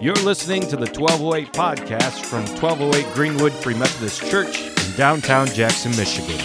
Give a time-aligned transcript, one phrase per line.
[0.00, 5.90] You're listening to the 1208 podcast from 1208 Greenwood Free Methodist Church in downtown Jackson,
[5.96, 6.38] Michigan.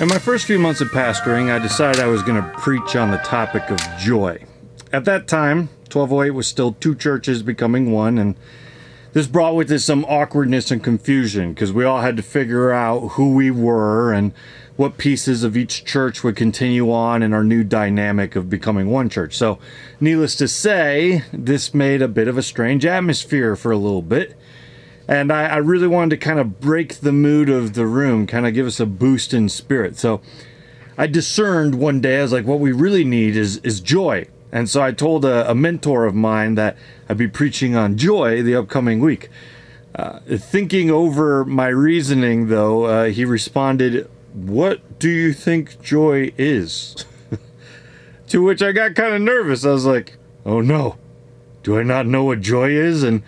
[0.00, 3.12] In my first few months of pastoring, I decided I was going to preach on
[3.12, 4.44] the topic of joy.
[4.92, 8.36] At that time, 1208 was still two churches becoming one, and
[9.12, 13.12] this brought with it some awkwardness and confusion because we all had to figure out
[13.12, 14.32] who we were and
[14.76, 19.08] what pieces of each church would continue on in our new dynamic of becoming one
[19.08, 19.36] church.
[19.36, 19.58] So,
[20.00, 24.36] needless to say, this made a bit of a strange atmosphere for a little bit.
[25.06, 28.46] And I, I really wanted to kind of break the mood of the room, kind
[28.46, 29.98] of give us a boost in spirit.
[29.98, 30.20] So
[30.96, 34.28] I discerned one day, I was like, what we really need is, is joy.
[34.52, 36.76] And so I told a, a mentor of mine that
[37.08, 39.28] I'd be preaching on joy the upcoming week.
[39.94, 47.04] Uh, thinking over my reasoning, though, uh, he responded, What do you think joy is?
[48.28, 49.64] to which I got kind of nervous.
[49.64, 50.96] I was like, Oh no,
[51.62, 53.02] do I not know what joy is?
[53.02, 53.22] And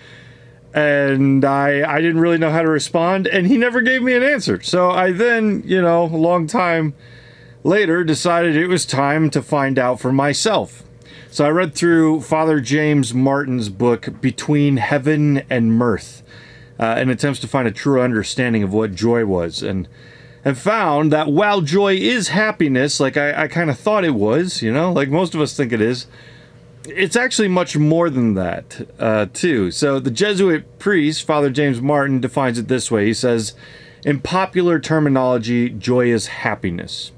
[0.74, 4.22] and I I didn't really know how to respond, and he never gave me an
[4.22, 4.60] answer.
[4.62, 6.94] So I then, you know, a long time
[7.64, 10.82] later, decided it was time to find out for myself.
[11.32, 16.22] So I read through Father James Martin's book Between Heaven and Mirth,
[16.78, 19.88] uh, in attempts to find a true understanding of what joy was, and
[20.44, 24.60] and found that while joy is happiness, like I, I kind of thought it was,
[24.60, 26.06] you know, like most of us think it is
[26.84, 29.70] it's actually much more than that, uh, too.
[29.70, 33.06] So the Jesuit priest, Father James Martin, defines it this way.
[33.06, 33.54] He says,
[34.04, 37.12] in popular terminology, joy is happiness.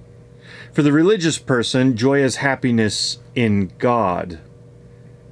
[0.74, 4.40] For the religious person, joy is happiness in God.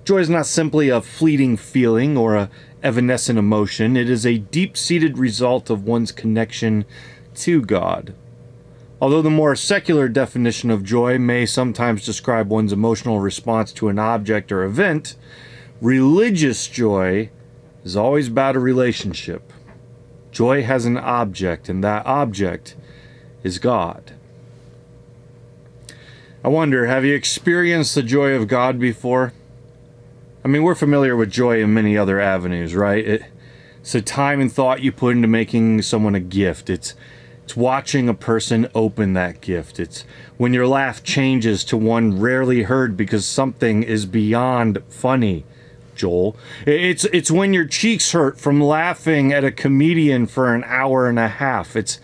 [0.05, 3.97] Joy is not simply a fleeting feeling or a evanescent emotion.
[3.97, 6.85] It is a deep-seated result of one's connection
[7.35, 8.15] to God.
[9.01, 13.99] Although the more secular definition of joy may sometimes describe one's emotional response to an
[13.99, 15.17] object or event,
[15.81, 17.31] religious joy
[17.83, 19.53] is always about a relationship.
[20.31, 22.77] Joy has an object, and that object
[23.43, 24.13] is God.
[26.45, 29.33] I wonder, have you experienced the joy of God before?
[30.45, 33.07] I mean, we're familiar with joy in many other avenues, right?
[33.07, 33.23] It,
[33.81, 36.69] it's the time and thought you put into making someone a gift.
[36.69, 36.95] It's
[37.45, 39.79] it's watching a person open that gift.
[39.79, 40.05] It's
[40.37, 45.45] when your laugh changes to one rarely heard because something is beyond funny.
[45.95, 46.37] Joel.
[46.67, 51.19] It's it's when your cheeks hurt from laughing at a comedian for an hour and
[51.19, 51.77] a half.
[51.77, 52.01] It's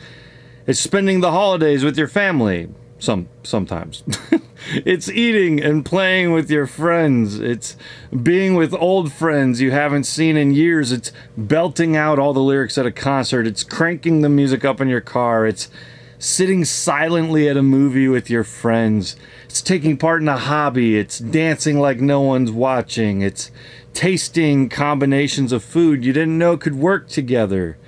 [0.67, 2.69] it's spending the holidays with your family.
[2.99, 4.03] Some sometimes.
[4.85, 7.39] it's eating and playing with your friends.
[7.39, 7.77] It's
[8.23, 10.91] being with old friends you haven't seen in years.
[10.91, 13.47] It's belting out all the lyrics at a concert.
[13.47, 15.47] It's cranking the music up in your car.
[15.47, 15.71] It's
[16.19, 19.15] sitting silently at a movie with your friends.
[19.45, 20.99] It's taking part in a hobby.
[20.99, 23.23] It's dancing like no one's watching.
[23.23, 23.53] It's
[23.95, 27.79] tasting combinations of food you didn't know could work together.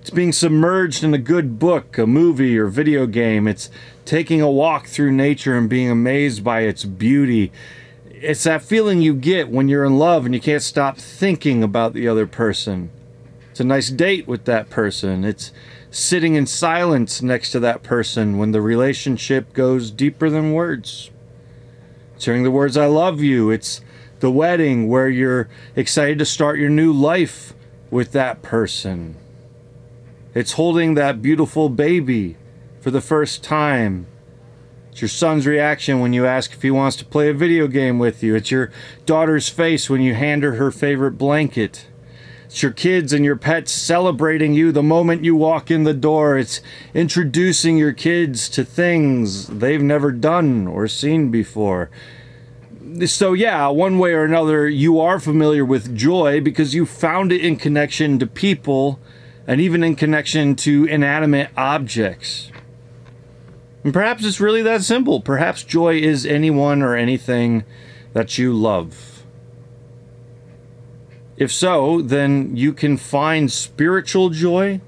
[0.00, 3.46] It's being submerged in a good book, a movie, or video game.
[3.46, 3.68] It's
[4.10, 7.52] taking a walk through nature and being amazed by its beauty.
[8.10, 11.92] It's that feeling you get when you're in love and you can't stop thinking about
[11.92, 12.90] the other person.
[13.52, 15.22] It's a nice date with that person.
[15.22, 15.52] It's
[15.92, 21.12] sitting in silence next to that person when the relationship goes deeper than words.
[22.16, 23.50] It's hearing the words, I love you.
[23.50, 23.80] It's
[24.18, 27.54] the wedding where you're excited to start your new life
[27.92, 29.14] with that person.
[30.34, 32.36] It's holding that beautiful baby
[32.80, 34.06] for the first time.
[34.90, 37.98] It's your son's reaction when you ask if he wants to play a video game
[37.98, 38.34] with you.
[38.34, 38.72] It's your
[39.06, 41.86] daughter's face when you hand her her favorite blanket.
[42.46, 46.36] It's your kids and your pets celebrating you the moment you walk in the door.
[46.36, 46.60] It's
[46.92, 51.90] introducing your kids to things they've never done or seen before.
[53.06, 57.40] So, yeah, one way or another, you are familiar with joy because you found it
[57.40, 58.98] in connection to people
[59.46, 62.50] and even in connection to inanimate objects.
[63.82, 65.20] And perhaps it's really that simple.
[65.20, 67.64] Perhaps joy is anyone or anything
[68.12, 69.22] that you love.
[71.36, 74.82] If so, then you can find spiritual joy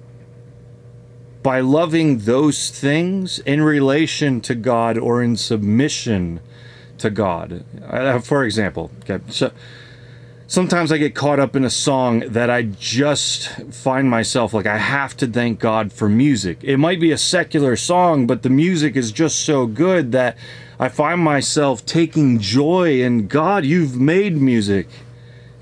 [1.43, 6.41] by loving those things in relation to God or in submission
[6.99, 7.65] to God.
[7.83, 9.51] Uh, for example, okay, so
[10.53, 14.77] sometimes I get caught up in a song that I just find myself like I
[14.77, 16.59] have to thank God for music.
[16.61, 20.37] It might be a secular song, but the music is just so good that
[20.79, 24.89] I find myself taking joy in God, you've made music.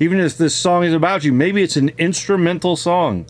[0.00, 3.26] Even if this song is about you, maybe it's an instrumental song.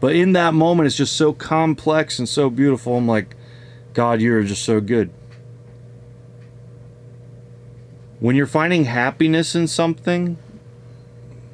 [0.00, 2.96] But in that moment, it's just so complex and so beautiful.
[2.96, 3.36] I'm like,
[3.92, 5.10] God, you're just so good.
[8.20, 10.38] When you're finding happiness in something,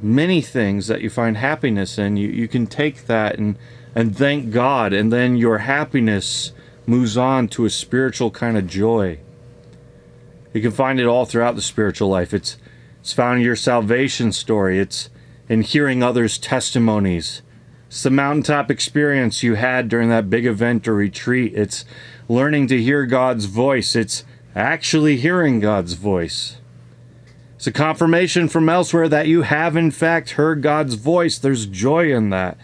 [0.03, 3.57] many things that you find happiness in, you, you can take that and,
[3.95, 6.53] and thank God, and then your happiness
[6.87, 9.19] moves on to a spiritual kind of joy.
[10.53, 12.35] You can find it all throughout the spiritual life.
[12.35, 12.57] It's
[13.01, 14.79] it's found in your salvation story.
[14.79, 15.09] It's
[15.49, 17.41] in hearing others' testimonies.
[17.87, 21.55] It's the mountaintop experience you had during that big event or retreat.
[21.55, 21.85] It's
[22.29, 23.97] learning to hear God's voice.
[23.97, 24.25] It's
[24.55, 26.59] actually hearing God's voice.
[27.61, 31.37] It's a confirmation from elsewhere that you have, in fact, heard God's voice.
[31.37, 32.57] There's joy in that.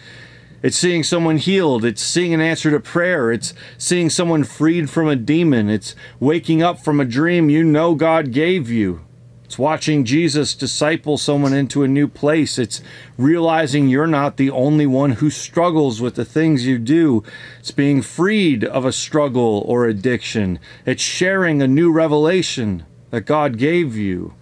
[0.63, 1.85] It's seeing someone healed.
[1.85, 3.31] It's seeing an answer to prayer.
[3.31, 5.69] It's seeing someone freed from a demon.
[5.69, 9.03] It's waking up from a dream you know God gave you.
[9.45, 12.59] It's watching Jesus disciple someone into a new place.
[12.59, 12.81] It's
[13.19, 17.23] realizing you're not the only one who struggles with the things you do.
[17.59, 20.59] It's being freed of a struggle or addiction.
[20.87, 24.33] It's sharing a new revelation that God gave you.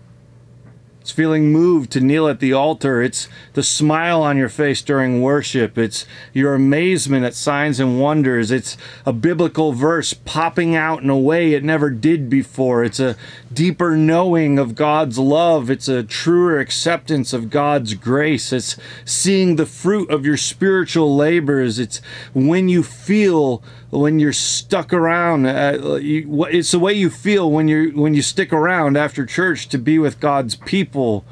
[1.04, 3.02] It's feeling moved to kneel at the altar.
[3.02, 5.76] It's the smile on your face during worship.
[5.76, 8.50] It's your amazement at signs and wonders.
[8.50, 12.82] It's a biblical verse popping out in a way it never did before.
[12.82, 13.16] It's a
[13.52, 15.68] deeper knowing of God's love.
[15.68, 18.50] It's a truer acceptance of God's grace.
[18.50, 21.78] It's seeing the fruit of your spiritual labors.
[21.78, 21.98] It's
[22.32, 23.62] when you feel
[23.94, 25.46] when you're stuck around.
[25.46, 29.68] Uh, you, it's the way you feel when you when you stick around after church
[29.68, 31.24] to be with God's people,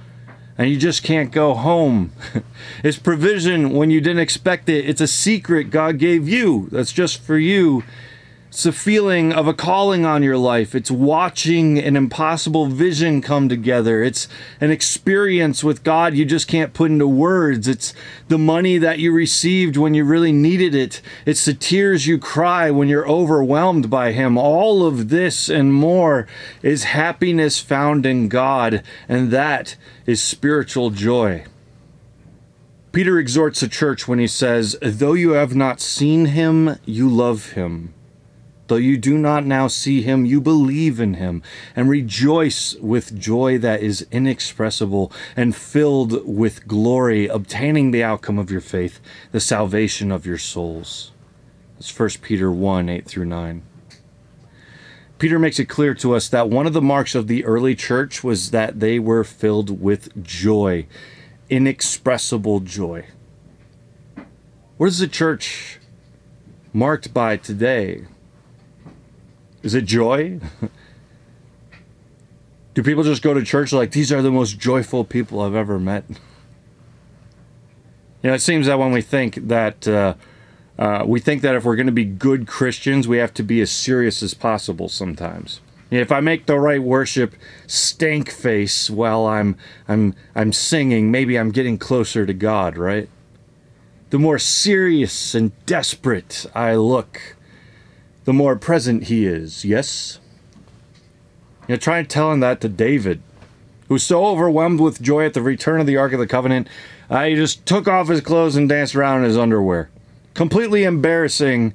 [0.56, 2.12] and you just can't go home.
[2.84, 4.88] it's provision when you didn't expect it.
[4.88, 6.68] It's a secret God gave you.
[6.70, 7.82] That's just for you.
[8.52, 10.74] It's a feeling of a calling on your life.
[10.74, 14.02] It's watching an impossible vision come together.
[14.02, 14.28] It's
[14.60, 17.66] an experience with God you just can't put into words.
[17.66, 17.94] It's
[18.28, 21.00] the money that you received when you really needed it.
[21.24, 24.36] It's the tears you cry when you're overwhelmed by Him.
[24.36, 26.28] All of this and more
[26.60, 31.46] is happiness found in God, and that is spiritual joy.
[32.92, 37.52] Peter exhorts the church when he says, Though you have not seen him, you love
[37.52, 37.94] him.
[38.68, 41.42] Though you do not now see him, you believe in him
[41.74, 48.50] and rejoice with joy that is inexpressible and filled with glory, obtaining the outcome of
[48.50, 49.00] your faith,
[49.32, 51.10] the salvation of your souls.
[51.74, 53.62] That's 1 Peter 1 8 through 9.
[55.18, 58.24] Peter makes it clear to us that one of the marks of the early church
[58.24, 60.86] was that they were filled with joy,
[61.48, 63.06] inexpressible joy.
[64.78, 65.78] What is the church
[66.72, 68.06] marked by today?
[69.62, 70.40] Is it joy?
[72.74, 75.78] Do people just go to church like these are the most joyful people I've ever
[75.78, 76.04] met?
[78.22, 80.14] You know, it seems that when we think that uh,
[80.78, 83.60] uh, we think that if we're going to be good Christians, we have to be
[83.60, 84.88] as serious as possible.
[84.88, 85.60] Sometimes,
[85.90, 87.34] if I make the right worship
[87.66, 89.56] stank face while I'm
[89.86, 93.08] I'm I'm singing, maybe I'm getting closer to God, right?
[94.10, 97.36] The more serious and desperate I look,
[98.24, 100.18] the more present he is, yes?
[101.68, 103.22] You know, try telling that to David,
[103.88, 106.68] who's so overwhelmed with joy at the return of the Ark of the Covenant,
[107.10, 109.90] uh, he just took off his clothes and danced around in his underwear,
[110.34, 111.74] completely embarrassing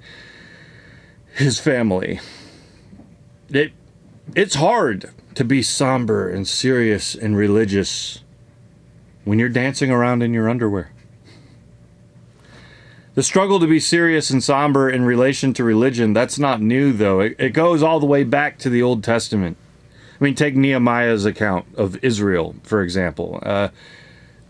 [1.35, 2.19] his family.
[3.49, 3.71] It,
[4.35, 8.23] it's hard to be somber and serious and religious
[9.23, 10.91] when you're dancing around in your underwear.
[13.17, 17.21] The struggle to be serious and somber in relation to religion, that's not new, though.
[17.21, 19.57] It, it, goes all the way back to the Old Testament.
[19.89, 23.39] I mean, take Nehemiah's account of Israel, for example.
[23.41, 23.69] Uh,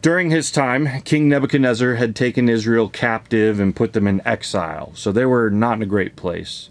[0.01, 5.13] during his time, King Nebuchadnezzar had taken Israel captive and put them in exile, so
[5.13, 6.69] they were not in a great place.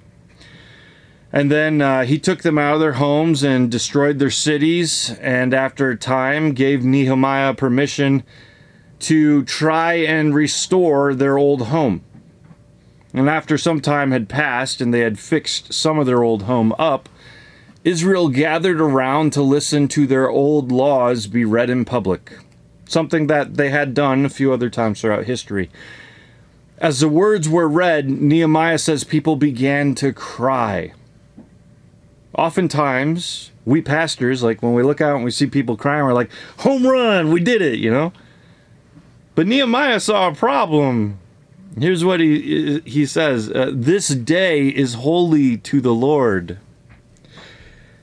[1.33, 5.55] And then uh, he took them out of their homes and destroyed their cities, and
[5.55, 8.23] after a time gave Nehemiah permission
[9.01, 12.03] to try and restore their old home.
[13.13, 16.75] And after some time had passed and they had fixed some of their old home
[16.79, 17.09] up,
[17.85, 22.39] Israel gathered around to listen to their old laws be read in public,
[22.87, 25.71] something that they had done a few other times throughout history.
[26.79, 30.93] As the words were read, Nehemiah says people began to cry.
[32.37, 36.31] Oftentimes, we pastors, like when we look out and we see people crying, we're like,
[36.59, 38.13] home run, we did it, you know?
[39.37, 41.19] But Nehemiah saw a problem.
[41.79, 46.59] Here's what he he says: uh, "This day is holy to the Lord."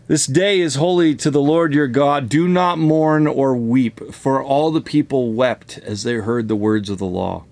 [0.06, 2.30] This day is holy to the Lord your God.
[2.30, 6.90] Do not mourn or weep, for all the people wept as they heard the words
[6.90, 7.46] of the law.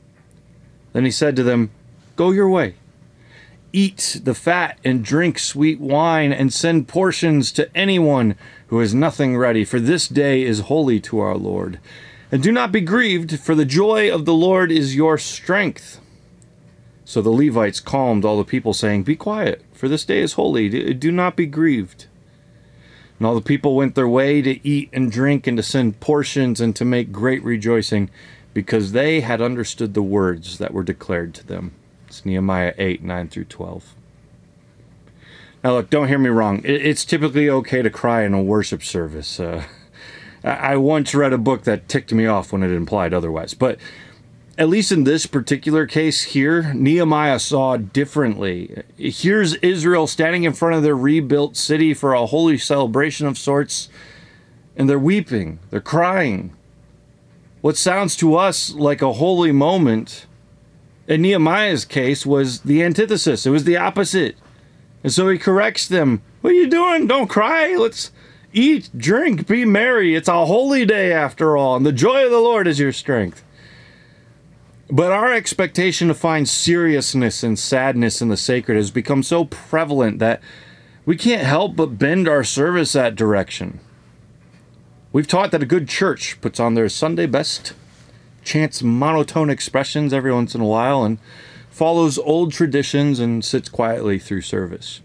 [0.92, 1.72] Then he said to them,
[2.18, 2.76] Go your way.
[3.72, 8.36] Eat the fat and drink sweet wine, and send portions to anyone
[8.68, 11.80] who has nothing ready, for this day is holy to our Lord.
[12.32, 16.00] And do not be grieved, for the joy of the Lord is your strength.
[17.04, 20.94] So the Levites calmed all the people, saying, Be quiet, for this day is holy.
[20.94, 22.06] Do not be grieved.
[23.20, 26.62] And all the people went their way to eat and drink and to send portions
[26.62, 28.10] and to make great rejoicing,
[28.54, 31.74] because they had understood the words that were declared to them.
[32.08, 33.96] It's Nehemiah 8, 9 through 12.
[35.66, 36.62] Now, look, don't hear me wrong.
[36.64, 39.38] It's typically okay to cry in a worship service.
[39.38, 39.66] Uh,
[40.44, 43.54] I once read a book that ticked me off when it implied otherwise.
[43.54, 43.78] But
[44.58, 48.84] at least in this particular case here, Nehemiah saw differently.
[48.98, 53.90] Here's Israel standing in front of their rebuilt city for a holy celebration of sorts,
[54.76, 56.54] and they're weeping, they're crying.
[57.62, 60.26] What sounds to us like a holy moment,
[61.08, 63.46] in Nehemiah's case, was the antithesis.
[63.46, 64.36] It was the opposite.
[65.04, 66.22] And so he corrects them.
[66.42, 67.08] What are you doing?
[67.08, 67.76] Don't cry.
[67.76, 68.12] Let's
[68.54, 70.16] eat, drink, be merry.
[70.16, 73.44] It's a holy day after all, and the joy of the Lord is your strength.
[74.90, 80.20] But our expectation to find seriousness and sadness in the sacred has become so prevalent
[80.20, 80.42] that
[81.06, 83.80] we can't help but bend our service that direction.
[85.14, 87.74] We've taught that a good church puts on their Sunday best,
[88.44, 91.20] chants monotone expressions every once in a while, and
[91.70, 95.02] follows old traditions and sits quietly through service.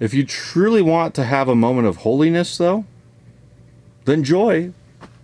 [0.00, 2.86] If you truly want to have a moment of holiness, though,
[4.06, 4.72] then joy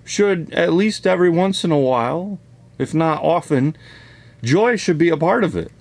[0.05, 2.39] should, at least every once in a while,
[2.79, 3.75] if not often,
[4.45, 5.73] joy should be a part of it.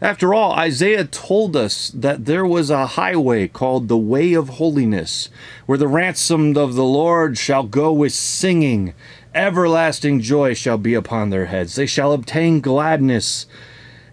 [0.00, 5.28] After all, Isaiah told us that there was a highway called the Way of Holiness,
[5.66, 8.94] where the ransomed of the Lord shall go with singing.
[9.34, 11.74] Everlasting joy shall be upon their heads.
[11.74, 13.46] They shall obtain gladness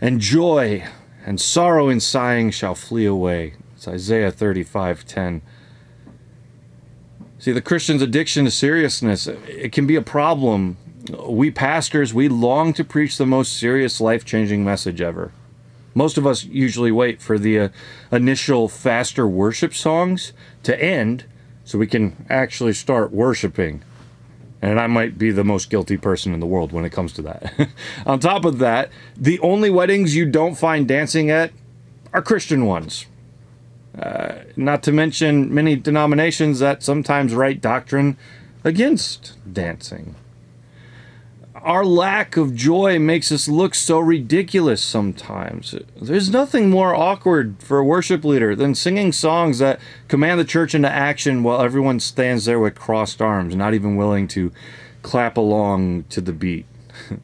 [0.01, 0.86] and joy,
[1.25, 3.53] and sorrow and sighing shall flee away.
[3.84, 5.42] It's Isaiah 35 10.
[7.38, 10.78] See, the Christian's addiction to seriousness, it can be a problem
[11.28, 15.34] we pastors, we long to preach the most serious, life changing message ever.
[15.94, 17.70] Most of us usually wait for the uh,
[18.10, 20.32] initial faster worship songs
[20.63, 21.25] to end
[21.66, 23.84] so we can actually start worshiping.
[24.62, 27.22] And I might be the most guilty person in the world when it comes to
[27.24, 27.70] that.
[28.06, 31.52] On top of that, the only weddings you don't find dancing at
[32.13, 33.08] are Christian ones.
[33.98, 38.18] Uh, not to mention many denominations that sometimes write doctrine
[38.64, 40.16] against dancing
[41.64, 45.74] our lack of joy makes us look so ridiculous sometimes.
[46.00, 50.76] There's nothing more awkward for a worship leader than singing songs that command the church
[50.76, 54.52] into action while everyone stands there with crossed arms, not even willing to
[55.04, 56.66] clap along to the beat.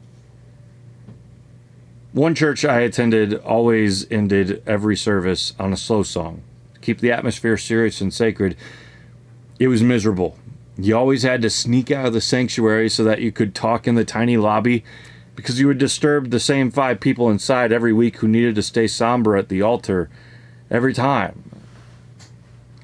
[2.12, 6.42] One church I attended always ended every service on a slow song.
[6.82, 8.56] Keep the atmosphere serious and sacred.
[9.58, 10.38] It was miserable.
[10.78, 13.96] You always had to sneak out of the sanctuary so that you could talk in
[13.96, 14.84] the tiny lobby
[15.36, 18.86] because you would disturb the same five people inside every week who needed to stay
[18.86, 20.08] somber at the altar
[20.70, 21.50] every time.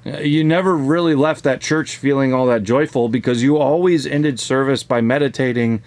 [0.05, 4.39] Uh, you never really left that church feeling all that joyful because you always ended
[4.39, 5.83] service by meditating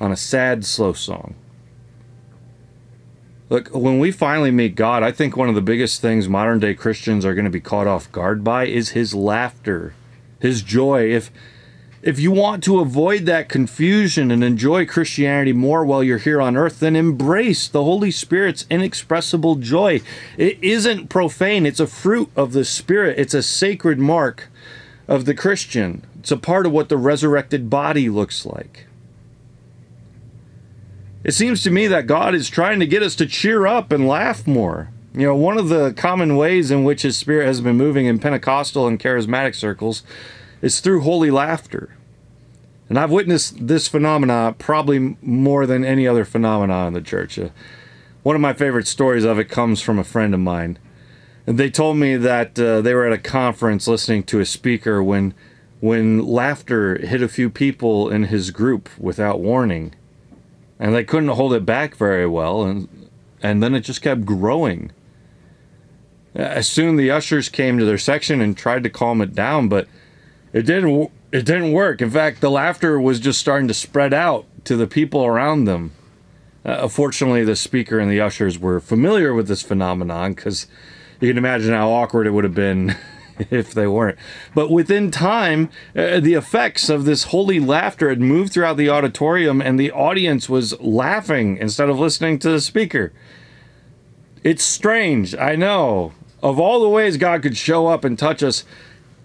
[0.00, 1.34] on a sad, slow song.
[3.52, 6.72] Look, when we finally meet God, I think one of the biggest things modern day
[6.72, 9.92] Christians are going to be caught off guard by is his laughter,
[10.40, 11.12] his joy.
[11.12, 11.30] If
[12.00, 16.56] if you want to avoid that confusion and enjoy Christianity more while you're here on
[16.56, 20.00] earth, then embrace the Holy Spirit's inexpressible joy.
[20.38, 24.48] It isn't profane, it's a fruit of the Spirit, it's a sacred mark
[25.06, 26.06] of the Christian.
[26.20, 28.86] It's a part of what the resurrected body looks like.
[31.24, 34.08] It seems to me that God is trying to get us to cheer up and
[34.08, 34.90] laugh more.
[35.14, 38.18] You know, one of the common ways in which His Spirit has been moving in
[38.18, 40.02] Pentecostal and charismatic circles
[40.62, 41.94] is through holy laughter.
[42.88, 47.38] And I've witnessed this phenomena probably more than any other phenomena in the church.
[47.38, 47.50] Uh,
[48.22, 50.78] one of my favorite stories of it comes from a friend of mine.
[51.46, 55.02] And they told me that uh, they were at a conference listening to a speaker
[55.02, 55.34] when
[55.80, 59.92] when laughter hit a few people in his group without warning.
[60.82, 62.88] And they couldn't hold it back very well and
[63.40, 64.90] and then it just kept growing.
[66.34, 69.86] As soon the ushers came to their section and tried to calm it down, but
[70.52, 71.12] it didn't.
[71.30, 72.02] It didn't work.
[72.02, 75.92] In fact, the laughter was just starting to spread out to the people around them.
[76.64, 80.66] Uh, fortunately, the speaker and the ushers were familiar with this phenomenon because
[81.20, 82.96] you can imagine how awkward it would have been
[83.50, 84.18] if they weren't.
[84.54, 89.60] But within time, uh, the effects of this holy laughter had moved throughout the auditorium,
[89.60, 93.12] and the audience was laughing instead of listening to the speaker.
[94.42, 96.12] It's strange, I know.
[96.42, 98.64] Of all the ways God could show up and touch us,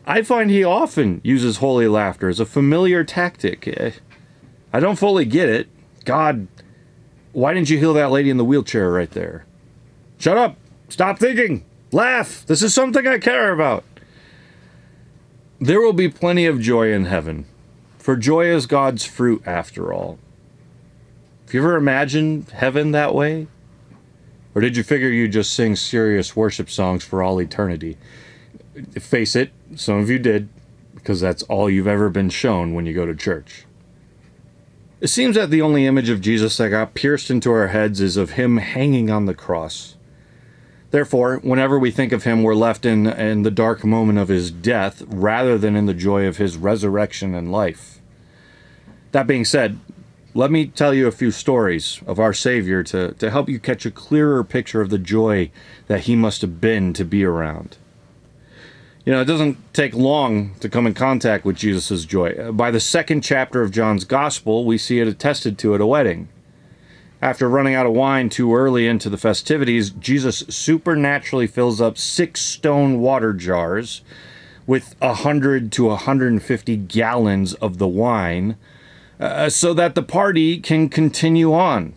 [0.06, 3.68] I find He often uses holy laughter as a familiar tactic.
[3.68, 3.92] Eh,
[4.72, 5.68] I don't fully get it.
[6.06, 6.48] God,
[7.34, 9.46] why didn't you heal that lady in the wheelchair right there?
[10.18, 10.58] Shut up!
[10.90, 11.66] Stop thinking!
[11.92, 12.46] Laugh!
[12.46, 13.84] This is something I care about!
[15.60, 17.46] There will be plenty of joy in heaven,
[17.98, 20.20] for joy is God's fruit after all.
[21.46, 23.48] Have you ever imagined heaven that way?
[24.54, 27.98] Or did you figure you'd just sing serious worship songs for all eternity?
[29.00, 30.48] Face it, some of you did,
[30.94, 33.66] because that's all you've ever been shown when you go to church.
[35.02, 38.16] It seems that the only image of Jesus that got pierced into our heads is
[38.16, 39.97] of him hanging on the cross.
[40.92, 44.52] Therefore, whenever we think of him, we're left in, in the dark moment of his
[44.52, 48.00] death rather than in the joy of his resurrection and life.
[49.12, 49.80] That being said,
[50.34, 53.86] let me tell you a few stories of our Savior to, to help you catch
[53.86, 55.52] a clearer picture of the joy
[55.88, 57.78] that he must have been to be around.
[59.04, 62.52] You know, it doesn't take long to come in contact with Jesus' joy.
[62.52, 66.28] By the second chapter of John's Gospel, we see it attested to at a wedding.
[67.22, 72.42] After running out of wine too early into the festivities, Jesus supernaturally fills up six
[72.42, 74.02] stone water jars
[74.68, 78.56] with 100 to 150 gallons of the wine
[79.20, 81.94] uh, so that the party can continue on.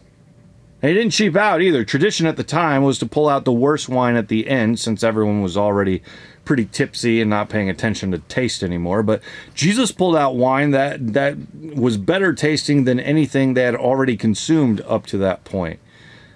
[0.80, 1.84] He didn't cheap out either.
[1.84, 5.02] Tradition at the time was to pull out the worst wine at the end since
[5.02, 6.02] everyone was already
[6.50, 9.04] pretty tipsy and not paying attention to taste anymore.
[9.04, 9.22] But
[9.54, 11.36] Jesus pulled out wine that, that
[11.76, 15.78] was better tasting than anything they had already consumed up to that point.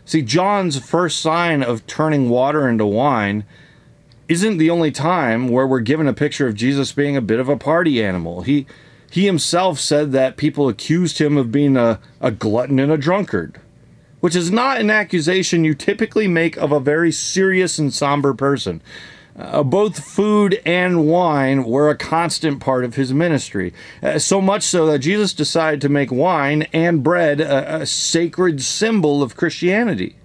[0.05, 3.45] See, John's first sign of turning water into wine
[4.29, 7.49] isn't the only time where we're given a picture of Jesus being a bit of
[7.49, 8.43] a party animal.
[8.43, 8.69] He
[9.11, 13.61] he himself said that people accused him of being a, a glutton and a drunkard,
[14.21, 18.81] which is not an accusation you typically make of a very serious and somber person.
[19.37, 23.73] Uh, both food and wine were a constant part of his ministry.
[24.01, 28.63] Uh, so much so that Jesus decided to make wine and bread a, a sacred
[28.63, 30.17] symbol of Christianity.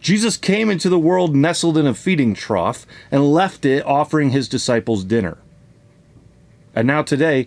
[0.00, 4.48] Jesus came into the world nestled in a feeding trough and left it offering his
[4.48, 5.38] disciples dinner.
[6.74, 7.46] And now today,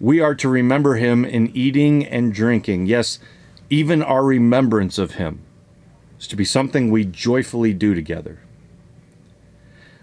[0.00, 2.86] we are to remember him in eating and drinking.
[2.86, 3.18] Yes,
[3.68, 5.42] even our remembrance of him
[6.18, 8.40] is to be something we joyfully do together.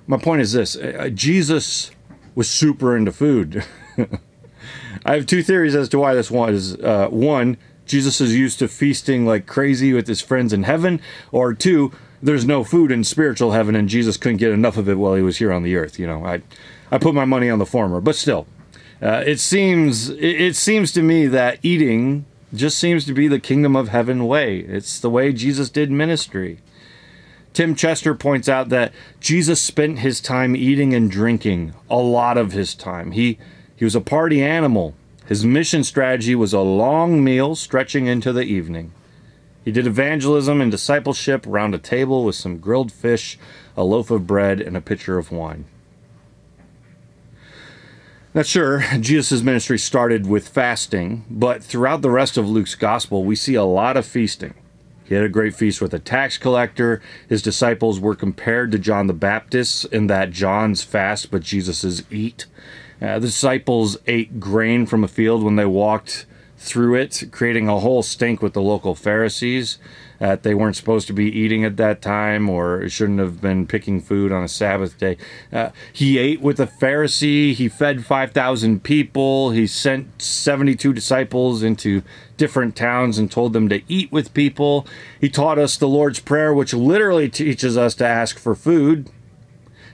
[0.07, 1.91] My point is this uh, uh Jesus
[2.33, 3.63] was super into food.
[5.05, 6.79] I have two theories as to why this was.
[6.79, 10.99] Uh, one, Jesus is used to feasting like crazy with his friends in heaven,
[11.31, 11.91] or two,
[12.21, 15.21] there's no food in spiritual heaven and Jesus couldn't get enough of it while he
[15.21, 15.99] was here on the earth.
[15.99, 16.41] You know, I,
[16.91, 18.47] I put my money on the former, but still,
[19.01, 23.39] uh, it seems it, it seems to me that eating just seems to be the
[23.39, 24.59] kingdom of heaven way.
[24.59, 26.59] It's the way Jesus did ministry.
[27.57, 32.51] Tim Chester points out that Jesus spent his time eating and drinking a lot of
[32.51, 33.13] his time.
[33.13, 33.39] He
[33.75, 34.93] he was a party animal.
[35.25, 38.91] His mission strategy was a long meal stretching into the evening.
[39.65, 43.39] He did evangelism and discipleship around a table with some grilled fish,
[43.75, 45.65] a loaf of bread, and a pitcher of wine.
[48.35, 53.35] Now, sure, Jesus' ministry started with fasting, but throughout the rest of Luke's gospel, we
[53.35, 54.53] see a lot of feasting.
[55.07, 57.01] He had a great feast with a tax collector.
[57.29, 62.45] His disciples were compared to John the Baptist in that John's fast, but Jesus's eat.
[63.01, 66.25] Uh, the disciples ate grain from a field when they walked
[66.57, 69.77] through it, creating a whole stink with the local Pharisees
[70.19, 74.01] that they weren't supposed to be eating at that time or shouldn't have been picking
[74.01, 75.17] food on a Sabbath day.
[75.53, 77.53] Uh, he ate with a Pharisee.
[77.53, 79.51] He fed 5,000 people.
[79.51, 82.01] He sent 72 disciples into
[82.35, 84.87] different towns and told them to eat with people.
[85.19, 89.09] He taught us the Lord's Prayer, which literally teaches us to ask for food.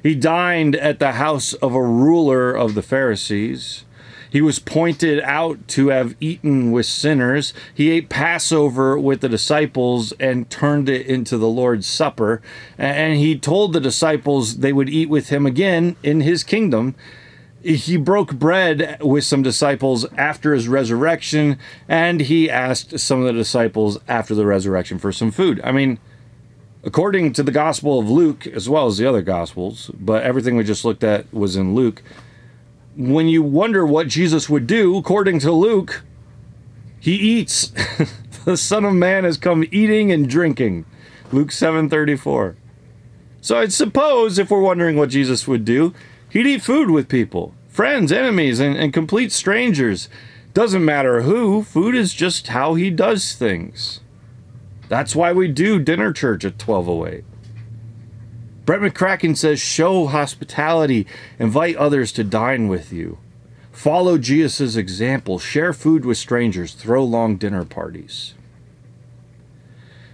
[0.01, 3.85] He dined at the house of a ruler of the Pharisees.
[4.33, 7.53] He was pointed out to have eaten with sinners.
[7.71, 12.41] He ate Passover with the disciples and turned it into the Lord's Supper.
[12.75, 16.95] And he told the disciples they would eat with him again in his kingdom.
[17.61, 23.33] He broke bread with some disciples after his resurrection, and he asked some of the
[23.33, 25.61] disciples after the resurrection for some food.
[25.63, 25.99] I mean,
[26.83, 30.63] according to the Gospel of Luke, as well as the other Gospels, but everything we
[30.63, 32.01] just looked at was in Luke,
[32.95, 36.03] when you wonder what Jesus would do, according to Luke,
[36.99, 37.71] he eats.
[38.45, 40.85] the Son of Man has come eating and drinking.
[41.31, 42.55] Luke 7:34.
[43.41, 45.93] So I'd suppose if we're wondering what Jesus would do,
[46.29, 50.07] he'd eat food with people, friends, enemies, and, and complete strangers.
[50.53, 53.99] Doesn't matter who, food is just how he does things.
[54.87, 57.25] That's why we do dinner church at 1208.
[58.65, 61.05] Brett McCracken says, show hospitality,
[61.37, 63.17] invite others to dine with you.
[63.71, 68.35] Follow Jesus' example, share food with strangers, throw long dinner parties.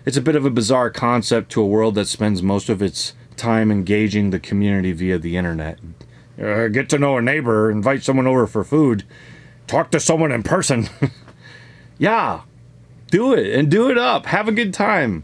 [0.05, 3.13] It's a bit of a bizarre concept to a world that spends most of its
[3.35, 5.77] time engaging the community via the internet.
[6.41, 9.03] Uh, get to know a neighbor, invite someone over for food,
[9.67, 10.89] talk to someone in person.
[11.99, 12.41] yeah,
[13.11, 14.25] do it and do it up.
[14.25, 15.23] Have a good time.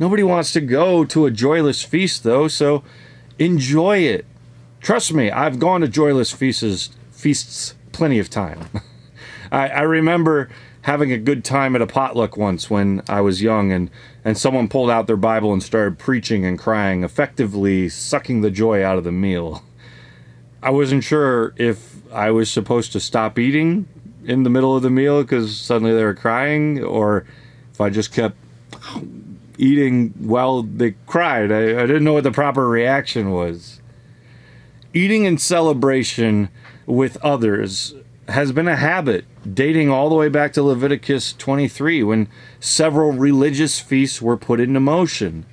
[0.00, 2.82] Nobody wants to go to a joyless feast, though, so
[3.38, 4.24] enjoy it.
[4.80, 8.66] Trust me, I've gone to joyless feasts, feasts plenty of time.
[9.52, 10.48] I, I remember
[10.82, 13.90] having a good time at a potluck once when I was young, and,
[14.24, 18.82] and someone pulled out their Bible and started preaching and crying, effectively sucking the joy
[18.82, 19.62] out of the meal.
[20.62, 23.86] I wasn't sure if I was supposed to stop eating
[24.24, 27.26] in the middle of the meal because suddenly they were crying, or
[27.70, 28.36] if I just kept
[29.60, 31.52] eating while they cried.
[31.52, 33.80] I, I didn't know what the proper reaction was.
[34.94, 36.48] Eating in celebration
[36.86, 37.94] with others
[38.28, 43.78] has been a habit dating all the way back to Leviticus 23 when several religious
[43.78, 45.44] feasts were put into motion.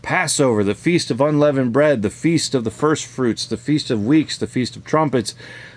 [0.00, 4.04] Passover, the Feast of Unleavened Bread, the Feast of the First Fruits, the Feast of
[4.04, 5.34] Weeks, the Feast of Trumpets,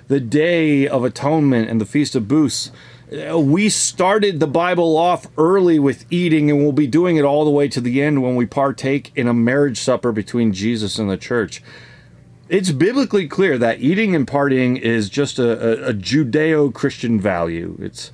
[0.07, 2.71] the Day of Atonement, and the Feast of Booths
[3.09, 7.45] Uh, we started the Bible off early with eating, and we'll be doing it all
[7.45, 11.09] the way to the end when we partake in a marriage supper between Jesus and
[11.09, 11.63] the church.
[12.49, 17.77] It's biblically clear that eating and partying is just a, a, a Judeo Christian value.
[17.79, 18.11] It's,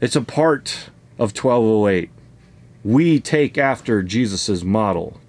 [0.00, 2.10] it's a part of 1208.
[2.84, 5.20] We take after Jesus' model.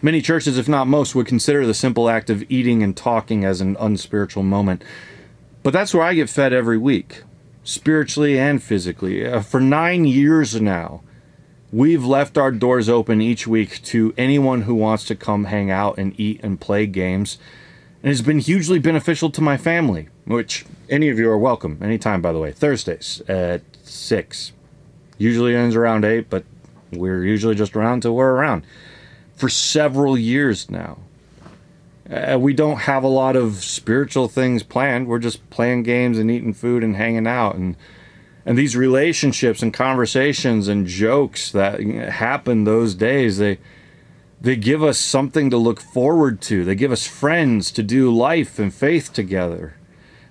[0.00, 3.60] Many churches, if not most, would consider the simple act of eating and talking as
[3.60, 4.82] an unspiritual moment.
[5.62, 7.22] But that's where I get fed every week,
[7.62, 9.24] spiritually and physically.
[9.24, 11.02] Uh, for nine years now,
[11.72, 15.98] we've left our doors open each week to anyone who wants to come hang out
[15.98, 17.38] and eat and play games.
[18.02, 22.20] And it's been hugely beneficial to my family, which any of you are welcome anytime,
[22.20, 22.50] by the way.
[22.50, 24.52] Thursdays at 6.
[25.16, 26.44] Usually ends around 8, but
[26.90, 28.66] we're usually just around till we're around.
[29.36, 30.98] For several years now.
[32.10, 35.06] Uh, we don't have a lot of spiritual things planned.
[35.06, 37.76] We're just playing games and eating food and hanging out and
[38.44, 43.58] and these relationships and conversations and jokes that happen those days they
[44.40, 46.64] they give us something to look forward to.
[46.64, 49.76] They give us friends to do life and faith together.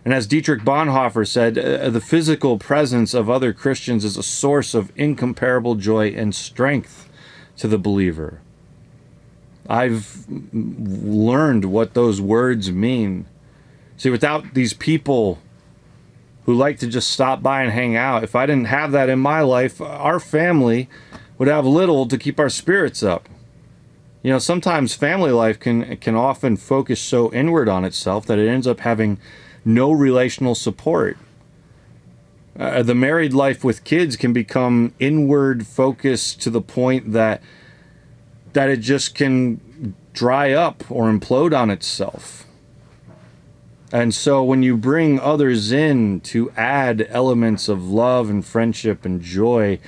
[0.03, 4.73] And as Dietrich Bonhoeffer said, uh, the physical presence of other Christians is a source
[4.73, 7.09] of incomparable joy and strength
[7.55, 8.41] to the believer.
[9.69, 13.25] I've learned what those words mean.
[13.97, 15.39] See, without these people
[16.45, 19.19] who like to just stop by and hang out, if I didn't have that in
[19.19, 20.89] my life, our family
[21.37, 23.29] would have little to keep our spirits up.
[24.23, 28.47] You know, sometimes family life can can often focus so inward on itself that it
[28.47, 29.19] ends up having
[29.65, 31.17] no relational support.
[32.59, 37.41] Uh, the married life with kids can become inward focused to the point that
[38.53, 42.45] that it just can dry up or implode on itself.
[43.91, 49.21] And so when you bring others in to add elements of love and friendship and
[49.21, 49.79] joy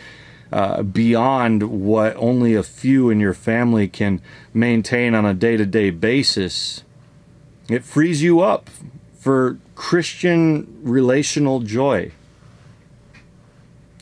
[0.52, 4.22] uh, beyond what only a few in your family can
[4.54, 6.84] maintain on a day to day basis,
[7.70, 8.70] it frees you up
[9.18, 12.12] for Christian relational joy.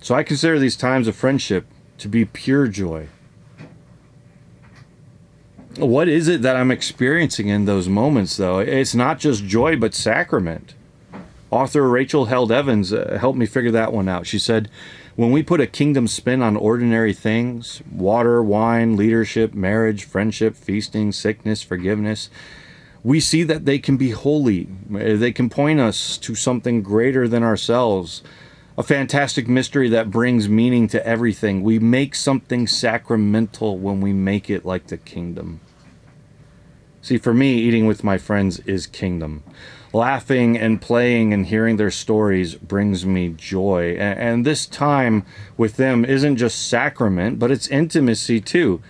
[0.02, 1.68] So I consider these times of friendship
[2.00, 3.08] to be pure joy
[5.78, 8.60] what is it that I'm experiencing in those moments, though?
[8.60, 10.74] It's not just joy, but sacrament.
[11.50, 14.26] Author Rachel Held Evans uh, helped me figure that one out.
[14.26, 14.70] She said,
[15.16, 21.12] When we put a kingdom spin on ordinary things water, wine, leadership, marriage, friendship, feasting,
[21.12, 22.30] sickness, forgiveness
[23.04, 24.68] we see that they can be holy.
[24.90, 28.22] They can point us to something greater than ourselves.
[28.82, 31.62] A fantastic mystery that brings meaning to everything.
[31.62, 35.60] We make something sacramental when we make it like the kingdom.
[37.04, 39.44] See, for me, eating with my friends is kingdom.
[39.94, 43.98] Laughing and playing and hearing their stories brings me joy.
[44.00, 48.82] And, this time with them isn't just sacrament, but it's intimacy too.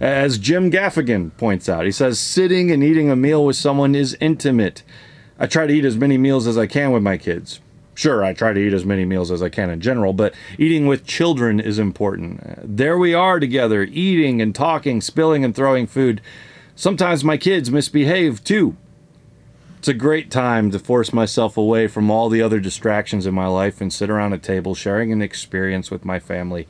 [0.00, 4.16] As Jim Gaffigan points out, he says, sitting and eating a meal with someone is
[4.22, 4.82] intimate.
[5.38, 7.60] I try to eat as many meals as I can with my kids.
[7.94, 10.86] Sure, I try to eat as many meals as I can in general, but eating
[10.86, 12.42] with children is important.
[12.42, 16.20] Uh, there we are together, eating and talking, spilling and throwing food.
[16.74, 18.76] Sometimes my kids misbehave too.
[19.78, 23.46] It's a great time to force myself away from all the other distractions in my
[23.46, 26.66] life and sit around a table sharing an experience with my family.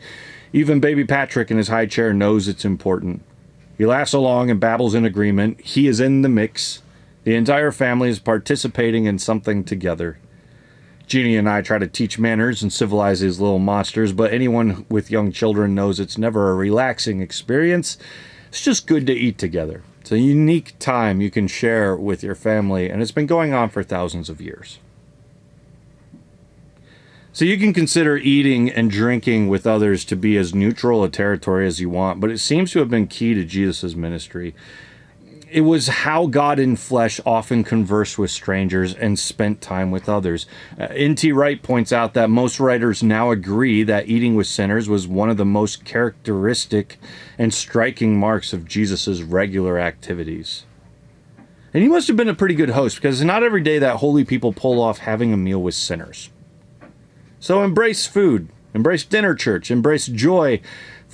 [0.52, 3.22] Even baby Patrick in his high chair knows it's important.
[3.78, 5.60] He laughs along and babbles in agreement.
[5.60, 6.82] He is in the mix.
[7.22, 10.18] The entire family is participating in something together.
[11.06, 15.10] Jeannie and I try to teach manners and civilize these little monsters, but anyone with
[15.10, 17.98] young children knows it's never a relaxing experience.
[18.48, 19.82] It's just good to eat together.
[20.00, 23.70] It's a unique time you can share with your family, and it's been going on
[23.70, 24.78] for thousands of years.
[27.32, 31.66] So you can consider eating and drinking with others to be as neutral a territory
[31.66, 34.54] as you want, but it seems to have been key to Jesus' ministry
[35.54, 40.46] it was how God in flesh often conversed with strangers and spent time with others.
[40.76, 41.30] Uh, N.T.
[41.30, 45.36] Wright points out that most writers now agree that eating with sinners was one of
[45.36, 46.98] the most characteristic
[47.38, 50.66] and striking marks of Jesus' regular activities.
[51.72, 54.24] And he must have been a pretty good host because not every day that holy
[54.24, 56.30] people pull off having a meal with sinners.
[57.38, 60.60] So embrace food, embrace dinner church, embrace joy,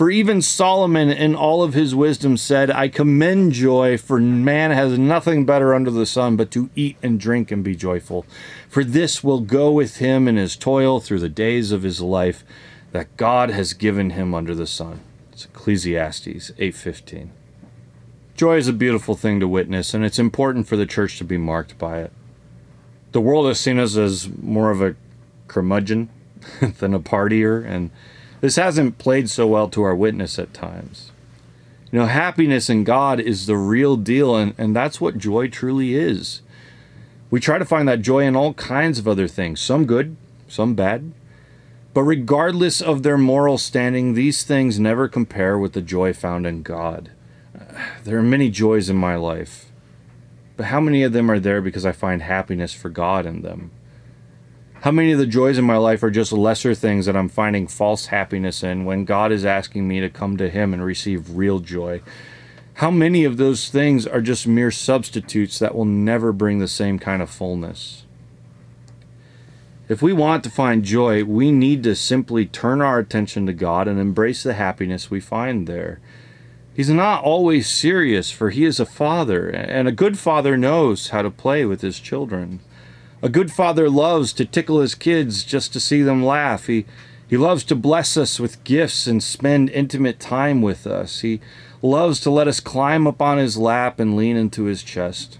[0.00, 4.98] for even Solomon, in all of his wisdom, said, I commend joy, for man has
[4.98, 8.24] nothing better under the sun but to eat and drink and be joyful.
[8.66, 12.44] For this will go with him in his toil through the days of his life
[12.92, 15.00] that God has given him under the sun.
[15.32, 17.32] It's Ecclesiastes 8:15.
[18.34, 21.36] Joy is a beautiful thing to witness, and it's important for the church to be
[21.36, 22.12] marked by it.
[23.12, 24.96] The world has seen us as more of a
[25.46, 26.08] curmudgeon
[26.78, 27.90] than a partier, and
[28.40, 31.12] this hasn't played so well to our witness at times.
[31.92, 35.94] You know, happiness in God is the real deal, and, and that's what joy truly
[35.94, 36.40] is.
[37.30, 40.16] We try to find that joy in all kinds of other things, some good,
[40.48, 41.12] some bad.
[41.92, 46.62] But regardless of their moral standing, these things never compare with the joy found in
[46.62, 47.10] God.
[48.04, 49.70] There are many joys in my life,
[50.56, 53.70] but how many of them are there because I find happiness for God in them?
[54.82, 57.66] How many of the joys in my life are just lesser things that I'm finding
[57.66, 61.58] false happiness in when God is asking me to come to Him and receive real
[61.58, 62.00] joy?
[62.74, 66.98] How many of those things are just mere substitutes that will never bring the same
[66.98, 68.04] kind of fullness?
[69.86, 73.86] If we want to find joy, we need to simply turn our attention to God
[73.86, 76.00] and embrace the happiness we find there.
[76.72, 81.20] He's not always serious, for He is a father, and a good father knows how
[81.20, 82.60] to play with his children.
[83.22, 86.66] A good father loves to tickle his kids just to see them laugh.
[86.66, 86.86] He,
[87.28, 91.20] he loves to bless us with gifts and spend intimate time with us.
[91.20, 91.40] He
[91.82, 95.38] loves to let us climb up on his lap and lean into his chest.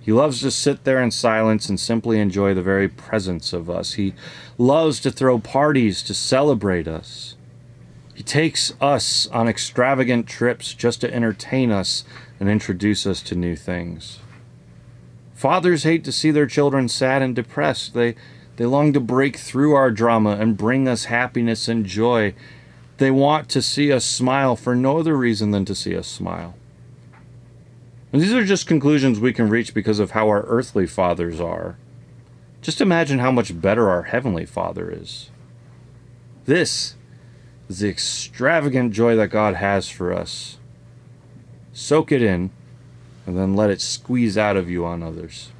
[0.00, 3.92] He loves to sit there in silence and simply enjoy the very presence of us.
[3.92, 4.14] He
[4.56, 7.36] loves to throw parties to celebrate us.
[8.14, 12.04] He takes us on extravagant trips just to entertain us
[12.40, 14.18] and introduce us to new things.
[15.42, 17.94] Fathers hate to see their children sad and depressed.
[17.94, 18.14] They,
[18.54, 22.34] they long to break through our drama and bring us happiness and joy.
[22.98, 26.54] They want to see us smile for no other reason than to see us smile.
[28.12, 31.76] And these are just conclusions we can reach because of how our earthly fathers are.
[32.60, 35.28] Just imagine how much better our heavenly Father is.
[36.44, 36.94] This
[37.68, 40.58] is the extravagant joy that God has for us.
[41.72, 42.52] Soak it in
[43.26, 45.50] and then let it squeeze out of you on others.